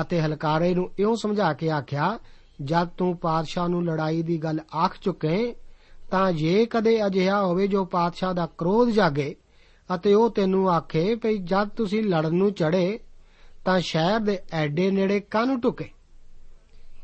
[0.00, 2.18] ਅਤੇ ਹਲਕਾਰੇ ਨੂੰ ਇਉਂ ਸਮਝਾ ਕੇ ਆਖਿਆ,
[2.62, 5.54] ਜਦ ਤੂੰ ਪਾਤਸ਼ਾਹ ਨੂੰ ਲੜਾਈ ਦੀ ਗੱਲ ਆਖ ਚੁੱਕੇ
[6.10, 9.36] ਤਾਂ ਜੇ ਕਦੇ ਅਜਿਹਾ ਹੋਵੇ ਜੋ ਪਾਤਸ਼ਾਹ ਦਾ ਕ੍ਰੋਧ ਜਾਗੇ
[9.94, 12.98] ਅਤੇ ਉਹ ਤੈਨੂੰ ਆਖੇ ਭਈ ਜਦ ਤੁਸੀਂ ਲੜਨ ਨੂੰ ਚੜੇ
[13.64, 15.90] ਤਾਂ ਸ਼ਹਿਰ ਦੇ ਐਡੇ ਨੇੜੇ ਕਾਹਨੂੰ ਟੁਕੇ?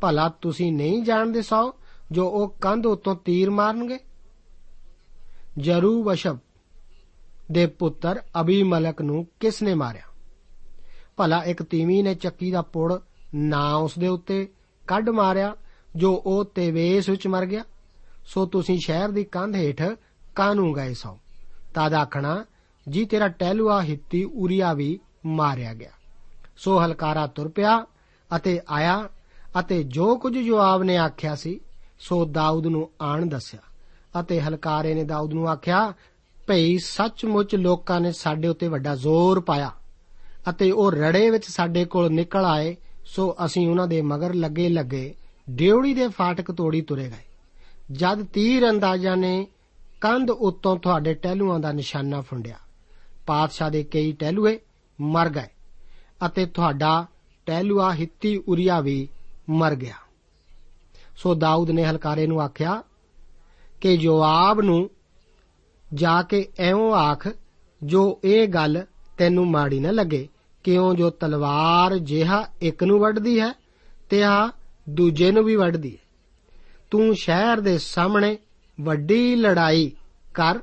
[0.01, 1.75] ਭਲਾ ਤੁਸੀਂ ਨਹੀਂ ਜਾਣਦੇ ਸੋ
[2.13, 3.99] ਜੋ ਉਹ ਕੰਧ ਉਤੋਂ ਤੀਰ ਮਾਰਨਗੇ?
[5.59, 6.39] ਜਰੂ ਵਸ਼ਬ
[7.53, 10.03] ਦੇ ਪੁੱਤਰ ਅਬੀਮਲਕ ਨੂੰ ਕਿਸ ਨੇ ਮਾਰਿਆ?
[11.17, 12.95] ਭਲਾ ਇੱਕ ਤੀਵੀ ਨੇ ਚੱਕੀ ਦਾ ਪੁੜ
[13.35, 14.49] ਨਾ ਉਸ ਦੇ ਉੱਤੇ
[14.87, 15.57] ਕੱਢ ਮਾਰਿਆ
[15.97, 17.65] ਜੋ ਉਹ ਤੇਵੇਸ ਵਿੱਚ ਮਰ ਗਿਆ?
[18.27, 19.83] ਸੋ ਤੁਸੀਂ ਸ਼ਹਿਰ ਦੀ ਕੰਧ ਹੇਠ
[20.37, 21.19] ਕਾਨੂੰ ਗਏ ਸੋ?
[21.75, 22.45] ਤਦ ਆਖਣਾ,
[22.89, 25.91] ਜੀ ਤੇਰਾ ਟਹਿਲੂਆ ਹਿੱਤੀ ਉਰੀਆ ਵੀ ਮਾਰਿਆ ਗਿਆ।
[26.57, 27.87] ਸੋ ਹਲਕਾਰਾ ਤੁਰ ਪਿਆ
[28.37, 29.09] ਅਤੇ ਆਇਆ
[29.61, 31.61] ਅਤੇ ਜੋ ਕੁਝ ਜਵਾਬ ਨੇ ਆਖਿਆ ਸੀ,
[31.99, 33.61] ਸੋ ਦਾਊਦ ਨੂੰ ਆਣ ਦੱਸਿਆ
[34.21, 35.93] ਅਤੇ ਹਲਕਾਰੇ ਨੇ ਦਾਊਦ ਨੂੰ ਆਖਿਆ,
[36.47, 39.73] ਭਈ ਸੱਚਮੁੱਚ ਲੋਕਾਂ ਨੇ ਸਾਡੇ ਉੱਤੇ ਵੱਡਾ ਜ਼ੋਰ ਪਾਇਆ
[40.51, 45.15] ਅਤੇ ਉਹ ਰੜੇ ਵਿੱਚ ਸਾਡੇ ਕੋਲ ਨਿਕਲ ਆਏ, ਸੋ ਅਸੀਂ ਉਹਨਾਂ ਦੇ ਮਗਰ ਲੱਗੇ ਲੱਗੇ
[45.51, 47.26] ਡਿਉੜੀ ਦੇ ਫਾਟਕ ਤੋੜੀ ਤੁਰੇ ਗਏ।
[47.93, 49.47] ਜਦ ਤੀਰ ਅੰਦਾਜ਼ਾਂ ਨੇ
[50.01, 52.57] ਕੰਧ ਉੱਤੋਂ ਤੁਹਾਡੇ ਟਹਿਲੂਆਂ ਦਾ ਨਿਸ਼ਾਨਾ ਫੁੰਡਿਆ।
[53.27, 54.59] ਪਾਤਸ਼ਾਹ ਦੇ ਕਈ ਟਹਿਲੂਏ
[55.01, 55.49] ਮਰ ਗਏ
[56.27, 57.07] ਅਤੇ ਤੁਹਾਡਾ
[57.47, 59.09] ਟਹਿਲੂਆ ਹਿੱਤੀ ਉਰੀਆ ਵੀ
[59.51, 59.95] ਮਰ ਗਿਆ।
[61.17, 62.83] ਸੋ ਦਾਊਦ ਨੇ ਹਲਕਾਰੇ ਨੂੰ ਆਖਿਆ,
[63.81, 64.91] ਕਿ ਜਵਾਬ ਨੂੰ
[65.95, 67.29] ਜਾ ਕੇ ਐਵੇਂ ਆਖ,
[67.83, 68.87] ਜੋ ਇਹ ਗੱਲ
[69.19, 70.29] ਤੈਨੂੰ ਮਾੜੀ ਨਾ ਲੱਗੇ,
[70.65, 73.53] ਕਿਉਂ ਜੋ ਤਲਵਾਰ ਜਿਹਾ ਇੱਕ ਨੂੰ ਵੱਢਦੀ ਹੈ,
[74.11, 74.51] ਤੇ ਆ
[74.89, 76.06] ਦੂਜੇ ਨੂੰ ਵੀ ਵੱਢਦੀ ਹੈ?
[76.91, 78.37] ਤੂੰ ਸ਼ਹਿਰ ਦੇ ਸਾਹਮਣੇ
[78.81, 79.91] ਵੱਡੀ ਲੜਾਈ
[80.35, 80.59] ਕਰ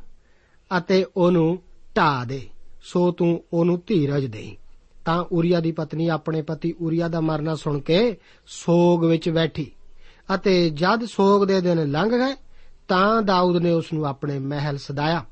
[0.77, 1.59] ਅਤੇ ਉਹਨੂੰ
[1.97, 2.41] ਢਾ ਦੇ।
[2.83, 4.55] ਸੋ ਤੂੰ ਉਹਨੂੰ ਧੀਰਜ ਦੇ
[5.05, 9.71] ਤਾਂ ਉਰੀਆ ਦੀ ਪਤਨੀ ਆਪਣੇ ਪਤੀ ਉਰੀਆ ਦਾ ਮਰਨਾ ਸੁਣ ਕੇ ਸੋਗ ਵਿੱਚ ਬੈਠੀ
[10.35, 12.35] ਅਤੇ ਜਦ ਸੋਗ ਦੇ ਦਿਨ ਲੰਘ ਗਏ,
[12.87, 15.25] ਤਾਂ ਦਾਊਦ ਨੇ ਉਸ ਨੂੰ ਆਪਣੇ ਮਹਿਲ ਸਦਾਇਆ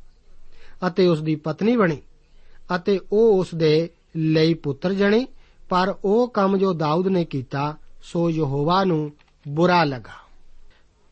[0.88, 1.97] ਅਤੇ ਉਸ ਦੀ ਪਤਨੀ ਬਣੀ
[2.75, 5.27] ਅਤੇ ਉਹ ਉਸ ਦੇ ਲਈ ਪੁੱਤਰ ਜਣੀ,
[5.69, 9.12] ਪਰ ਉਹ ਕੰਮ ਜੋ ਦਾਊਦ ਨੇ ਕੀਤਾ, ਸੋ ਯਹੋਵਾ ਨੂੰ
[9.47, 10.30] ਬੁਰਾ ਲੱਗਾ।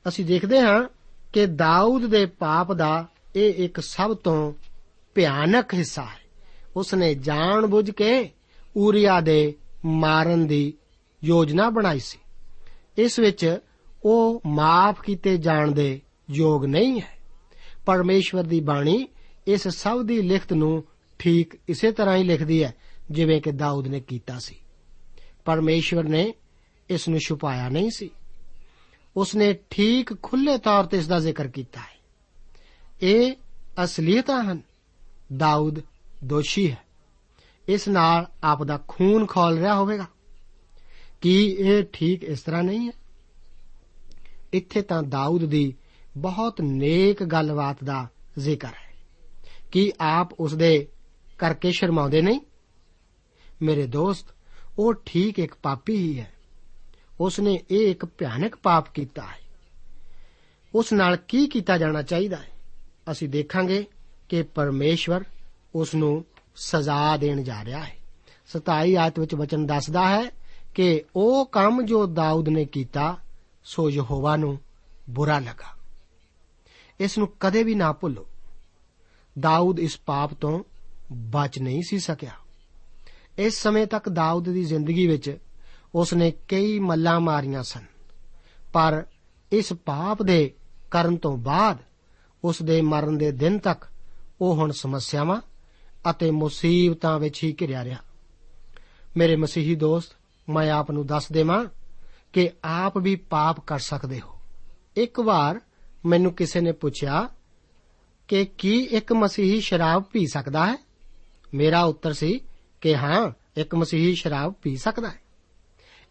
[0.09, 0.83] ਅਸੀਂ ਦੇਖਦੇ ਹਾਂ
[1.33, 4.53] ਕਿ ਦਾਊਦ ਦੇ ਪਾਪ ਦਾ ਇਹ ਇੱਕ ਸਭ ਤੋਂ
[5.15, 6.19] ਭਿਆਨਕ ਹਿੱਸਾ ਹੈ।
[6.75, 8.29] ਉਸ ਨੇ ਜਾਣ ਬੁੱਝ ਕੇ
[8.77, 10.73] ਊਰੀਆ ਦੇ ਮਾਰਨ ਦੀ
[11.23, 12.17] ਯੋਜਨਾ ਬਣਾਈ ਸੀ।
[12.97, 13.59] ਇਸ ਵਿੱਚ
[14.05, 17.19] ਉਹ ਮਾਫ ਕੀਤੇ ਜਾਣ ਦੇ ਯੋਗ ਨਹੀਂ ਹੈ।
[17.85, 19.07] ਪਰਮੇਸ਼ਵਰ ਦੀ ਬਾਣੀ
[19.47, 20.83] ਇਸ ਸਭ ਦੀ ਲਿਖਤ ਨੂੰ
[21.19, 22.75] ਠੀਕ ਇਸੇ ਤਰ੍ਹਾਂ ਹੀ ਲਿਖਦੀ ਹੈ,
[23.11, 24.55] ਜਿਵੇਂ ਕਿ ਦਾਊਦ ਨੇ ਕੀਤਾ ਸੀ।
[25.45, 26.33] ਪਰਮੇਸ਼ਵਰ ਨੇ
[26.89, 28.09] ਇਸ ਨੂੰ ਛੁਪਾਇਆ ਨਹੀਂ ਸੀ।
[29.17, 31.99] ਉਸ ਨੇ ਠੀਕ ਖੁੱਲੇ ਤੌਰ ਤੇ ਇਸ ਦਾ ਜ਼ਿਕਰ ਕੀਤਾ ਹੈ।
[33.01, 33.33] ਇਹ
[33.83, 34.61] ਅਸਲੀਅਤਾਂ ਹਨ।
[35.37, 35.79] ਦਾਊਦ
[36.23, 36.77] ਦੋਸ਼ੀ ਹੈ।
[37.69, 40.05] ਇਸ ਨਾਲ ਆਪ ਦਾ ਖੂਨ ਖੋਲ ਰਿਹਾ ਹੋਵੇਗਾ।
[41.21, 42.91] ਕੀ ਇਹ ਠੀਕ ਇਸ ਤਰ੍ਹਾਂ ਨਹੀਂ ਹੈ?
[44.53, 45.73] ਇੱਥੇ ਤਾਂ ਦਾਊਦ ਦੀ
[46.17, 48.07] ਬਹੁਤ ਨੇਕ ਗੱਲਬਾਤ ਦਾ
[48.39, 48.95] ਜ਼ਿਕਰ ਹੈ।
[49.71, 50.87] ਕੀ ਆਪ ਉਸ ਦੇ
[51.37, 52.39] ਕਰਕੇ ਸ਼ਰਮਾਉਂਦੇ ਨਹੀਂ?
[53.61, 54.27] ਮੇਰੇ ਦੋਸਤ,
[54.79, 56.33] ਉਹ ਠੀਕ ਇੱਕ ਪਾਪੀ ਹੀ ਹੈ।
[57.19, 59.39] ਉਸ ਨੇ ਇਹ ਇੱਕ ਭਿਆਨਕ ਪਾਪ ਕੀਤਾ ਹੈ।
[60.75, 62.51] ਉਸ ਨਾਲ ਕੀ ਕੀਤਾ ਜਾਣਾ ਚਾਹੀਦਾ ਹੈ?
[63.11, 63.85] ਅਸੀਂ ਦੇਖਾਂਗੇ
[64.29, 65.23] ਕਿ ਪਰਮੇਸ਼ਵਰ
[65.75, 67.95] ਉਸ ਨੂੰ ਸਜ਼ਾ ਦੇਣ ਜਾ ਰਿਹਾ ਹੈ।
[68.47, 70.31] 27 ਆਇਤ ਵਿੱਚ ਵਚਨ ਦੱਸਦਾ ਹੈ
[70.75, 73.17] ਕਿ ਉਹ ਕੰਮ ਜੋ ਦਾਊਦ ਨੇ ਕੀਤਾ,
[73.63, 74.59] ਸੋ ਯਹੋਵਾ ਨੂੰ
[75.09, 75.77] ਬੁਰਾ ਲੱਗਾ।
[76.99, 78.25] ਇਸ ਨੂੰ ਕਦੇ ਵੀ ਨਾ ਭੁੱਲੋ।
[79.39, 80.63] ਦਾਊਦ ਇਸ ਪਾਪ ਤੋਂ
[81.11, 82.31] ਬਚ ਨਹੀਂ ਸੀ ਸਕਿਆ।
[83.37, 85.37] ਇਸ ਸਮੇਂ ਤੱਕ ਦਾਊਦ ਦੀ ਜ਼ਿੰਦਗੀ ਵਿੱਚ
[85.95, 87.85] ਉਸ ਨੇ ਕਈ ਮੱਲਾਂ ਮਾਰੀਆਂ ਸਨ।
[88.73, 89.05] ਪਰ
[89.51, 90.53] ਇਸ ਪਾਪ ਦੇ
[90.91, 91.77] ਕਰਨ ਤੋਂ ਬਾਅਦ
[92.43, 93.85] ਉਸ ਦੇ ਮਰਨ ਦੇ ਦਿਨ ਤੱਕ
[94.41, 95.41] ਉਹ ਹੁਣ ਸਮੱਸਿਆਵਾਂ
[96.09, 97.97] ਅਤੇ ਮੁਸੀਬਤਾਂ ਵਿੱਚ ਹੀ ਘਿਰਿਆ ਰਿਹਾ।
[99.17, 100.11] ਮੇਰੇ ਮਸੀਹੀ ਦੋਸਤ,
[100.49, 101.65] ਮੈਂ ਆਪ ਨੂੰ ਦੱਸ ਦੇਵਾਂ
[102.33, 104.39] ਕਿ ਆਪ ਵੀ ਪਾਪ ਕਰ ਸਕਦੇ ਹੋ।
[104.95, 105.61] ਇੱਕ ਵਾਰ
[106.05, 107.29] ਮੈਨੂੰ ਕਿਸੇ ਨੇ ਪੁੱਛਿਆ
[108.27, 110.77] ਕਿ ਕੀ ਇੱਕ ਮਸੀਹੀ ਸ਼ਰਾਬ ਪੀ ਸਕਦਾ ਹੈ?
[111.53, 112.39] ਮੇਰਾ ਉੱਤਰ ਸੀ
[112.81, 115.28] ਕਿ ਹਾਂ, ਇੱਕ ਮਸੀਹੀ ਸ਼ਰਾਬ ਪੀ ਸਕਦਾ ਹੈ।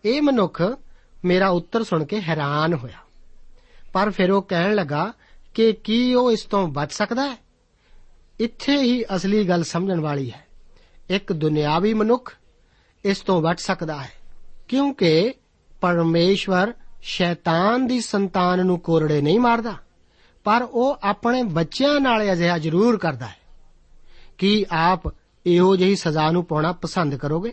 [0.04, 0.62] ਇਹ ਮਨੁੱਖ
[1.24, 2.98] ਮੇਰਾ ਉੱਤਰ ਸੁਣ ਕੇ ਹੈਰਾਨ ਹੋਇਆ।
[3.92, 5.12] ਪਰ ਫਿਰ ਉਹ ਕਹਿਣ ਲੱਗਾ
[5.54, 7.36] ਕਿ ਕੀ ਉਹ ਇਸ ਤੋਂ ਬਚ ਸਕਦਾ ਹੈ?
[8.40, 10.46] ਇੱਥੇ ਹੀ ਅਸਲੀ ਗੱਲ ਸਮਝਣ ਵਾਲੀ ਹੈ।
[11.10, 12.34] ਇੱਕ ਦੁਨਿਆਵੀ ਮਨੁੱਖ
[13.04, 14.12] ਇਸ ਤੋਂ ਬਚ ਸਕਦਾ ਹੈ,
[14.68, 15.34] ਕਿਉਂਕਿ
[15.80, 19.74] ਪਰਮੇਸ਼ਵਰ ਸ਼ੈਤਾਨ ਦੀ ਸੰਤਾਨ ਨੂੰ ਕੋਰੜੇ ਨਹੀਂ ਮਾਰਦਾ,
[20.44, 23.36] ਪਰ ਉਹ ਆਪਣੇ ਬੱਚਿਆਂ ਨਾਲ ਅਜਿਹਾ ਜ਼ਰੂਰ ਕਰਦਾ ਹੈ।
[24.38, 25.02] ਕੀ ਆਪ
[25.46, 27.52] ਇਹੋ ਜਿਹੀ ਸਜ਼ਾ ਨੂੰ ਪਾਉਣਾ ਪਸੰਦ ਕਰੋਗੇ?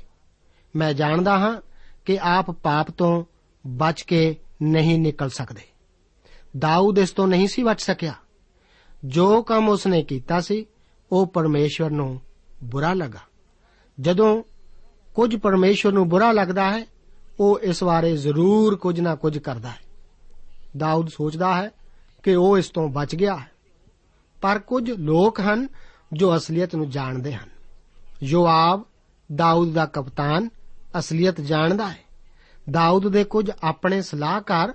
[0.76, 1.62] ਮੈਂ ਜਾਣਦਾ ਹਾਂ
[2.06, 3.26] ਕਿ ਆਪ ਪਾਪ ਤੋਂ
[3.68, 5.62] ਬਚ ਕੇ ਨਹੀਂ ਨਿਕਲ ਸਕਦੇ।
[6.58, 8.14] ਦਾਊਦ ਇਸ ਤੋਂ ਨਹੀਂ ਸੀ ਬਚ ਸਕਿਆ।
[9.06, 10.66] ਜੋ ਕੰਮ ਉਸਨੇ ਕੀਤਾ ਸੀ,
[11.12, 12.22] ਉਹ ਪਰਮੇਸ਼ਵਰ ਨੂੰ
[12.64, 13.20] ਬੁਰਾ ਲੱਗਾ।
[14.00, 14.44] ਜਦੋਂ
[15.16, 16.86] ਕੁਝ ਪਰਮੇਸ਼ਵਰ ਨੂੰ ਬੁਰਾ ਲੱਗਦਾ ਹੈ,
[17.40, 19.80] ਉਹ ਇਸ ਬਾਰੇ ਜ਼ਰੂਰ ਕੁਝ ਨਾ ਕੁਝ ਕਰਦਾ ਹੈ।
[20.78, 21.72] ਦਾਊਦ ਸੋਚਦਾ ਹੈ
[22.24, 23.52] ਕਿ ਉਹ ਇਸ ਤੋਂ ਬਚ ਗਿਆ ਹੈ।
[24.42, 25.68] ਪਰ ਕੁਝ ਲੋਕ ਹਨ
[26.14, 27.50] ਜੋ ਅਸਲੀਅਤ ਨੂੰ ਜਾਣਦੇ ਹਨ।
[28.24, 28.86] ਯੋਆਬ,
[29.36, 30.50] ਦਾਊਦ ਦਾ ਕਪਤਾਨ
[31.00, 31.98] ਅਸਲੀਅਤ ਜਾਣਦਾ ਹੈ।
[32.72, 34.74] ਦਾਊਦ ਦੇ ਕੁਝ ਆਪਣੇ ਸਲਾਹਕਾਰ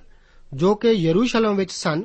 [0.55, 2.03] ਜੋ ਕਿ ਯਰੂਸ਼ਲਮ ਵਿੱਚ ਸਨ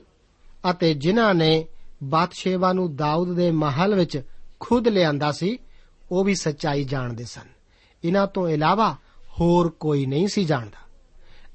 [0.70, 1.68] ਅਤੇ ਜਿਨ੍ਹਾਂ ਨੇ
[2.04, 4.22] ਬਾਦਸ਼ੇਵਾ ਨੂੰ ਦਾਊਦ ਦੇ ਮਹਲ ਵਿੱਚ
[4.60, 5.58] ਖੁਦ ਲਿਆਂਦਾ ਸੀ,
[6.12, 7.48] ਉਹ ਵੀ ਸੱਚਾਈ ਜਾਣਦੇ ਸਨ।
[8.04, 8.96] ਇਹਨਾਂ ਤੋਂ ਇਲਾਵਾ
[9.40, 10.78] ਹੋਰ ਕੋਈ ਨਹੀਂ ਸੀ ਜਾਣਦਾ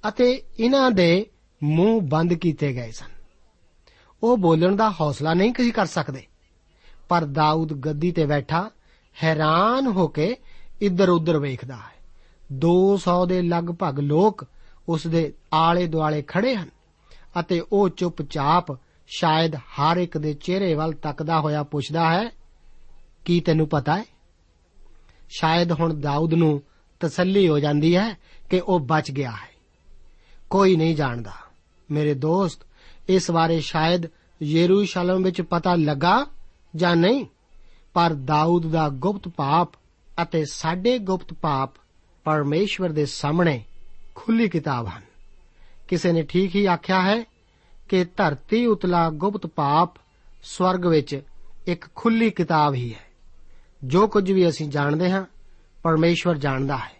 [0.08, 1.26] ਅਤੇ ਇਹਨਾਂ ਦੇ
[1.62, 3.10] ਮੂੰਹ ਬੰਦ ਕੀਤੇ ਗਏ ਸਨ।
[4.22, 6.26] ਉਹ ਬੋਲਣ ਦਾ ਹੌਸਲਾ ਨਹੀਂ ਕਿਸੇ ਕਰ ਸਕਦੇ,
[7.08, 8.70] ਪਰ ਦਾਊਦ ਗੱਦੀ ਤੇ ਬੈਠਾ
[9.22, 10.36] ਹੈਰਾਨ ਹੋ ਕੇ
[10.80, 11.99] ਇੱਧਰ-ਉੱਧਰ ਵੇਖਦਾ ਹੈ।
[12.52, 14.46] 200 ਦੇ ਲਗਭਗ ਲੋਕ
[14.88, 16.68] ਉਸ ਦੇ ਆਲੇ ਦੁਆਲੇ ਖੜੇ ਹਨ
[17.40, 22.30] ਅਤੇ ਉਹ ਚੁੱਪਚਾਪ ਸ਼ਾਇਦ ਹਰ ਇੱਕ ਦੇ ਚਿਹਰੇ ਵੱਲ ਤੱਕਦਾ ਹੋਇਆ ਪੁੱਛਦਾ ਹੈ,
[23.24, 24.04] ਕੀ ਤੈਨੂੰ ਪਤਾ ਹੈ?
[25.28, 26.62] ਸ਼ਾਇਦ ਹੁਣ ਦਾਊਦ ਨੂੰ
[27.00, 28.18] ਤਸੱਲੀ ਹੋ ਜਾਂਦੀ ਹੈ
[28.50, 29.50] ਕਿ ਉਹ ਬਚ ਗਿਆ ਹੈ।
[30.50, 31.32] ਕੋਈ ਨਹੀਂ ਜਾਣਦਾ।
[31.90, 32.60] ਮੇਰੇ ਦੋਸਤ,
[33.08, 34.02] ਇਸ ਬਾਰੇ ਸ਼ਾਇਦ
[34.42, 36.26] ਯਰੂਸ਼ਲਮ ਵਿੱਚ ਪਤਾ ਲੱਗਾ
[36.76, 37.26] ਜਾਂ ਨਹੀਂ,
[37.94, 39.68] ਪਰ ਦਾਊਦ ਦਾ ਗੁਪਤ ਪਾਪ
[40.22, 41.70] ਅਤੇ ਸਾਡੇ ਗੁਪਤ ਪਾਪ
[42.24, 43.64] ਪਰਮੇਸ਼ਵਰ ਦੇ ਸਾਹਮਣੇ
[44.14, 45.02] ਖੁੱਲੀ ਕਿਤਾਬ ਹਨ।
[45.88, 47.24] ਕਿਸੇ ਨੇ ਠੀਕ ਹੀ ਆਖਿਆ ਹੈ
[47.88, 49.94] ਕਿ ਧਰਤੀ ਉਤਲਾ ਗੁਪਤ ਪਾਪ
[50.42, 51.22] ਸਵਰਗ ਵਿੱਚ
[51.66, 53.04] ਇੱਕ ਖੁੱਲੀ ਕਿਤਾਬ ਹੀ ਹੈ।
[53.84, 55.24] ਜੋ ਕੁਝ ਵੀ ਅਸੀਂ ਜਾਣਦੇ ਹਾਂ,
[55.82, 56.92] ਪਰਮੇਸ਼ਵਰ ਜਾਣਦਾ ਹੈ।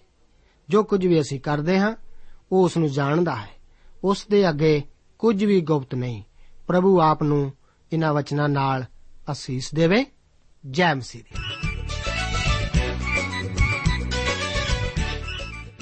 [0.69, 1.97] ਜੋ ਕੁਝ ਵੀ ਅਸੀਂ ਕਰਦੇ ਹਾਂ,
[2.53, 3.51] ਉਹ ਉਸ ਨੂੰ ਜਾਣਦਾ ਹੈ।
[4.05, 4.83] ਉਸ ਦੇ ਅੱਗੇ
[5.19, 6.23] ਕੁਝ ਵੀ ਗੁਪਤ ਨਹੀਂ।
[6.67, 7.53] ਪ੍ਰਭੂ ਆਪ ਨੂੰ
[7.93, 8.85] ਇਹਨਾਂ ਵਚਨਾਂ ਨਾਲ
[9.33, 10.07] ਅਸੀਸ ਦੇਵੇ।
[10.71, 11.70] ਜੈ ਮਸੀਹ ਦੀ।